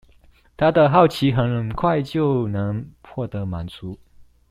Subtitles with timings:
[0.57, 3.99] 他的好奇很快就能獲得滿足